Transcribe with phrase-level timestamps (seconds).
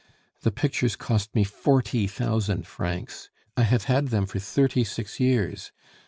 [0.41, 3.29] The pictures cost me forty thousand francs.
[3.55, 5.71] I have had them for thirty six years....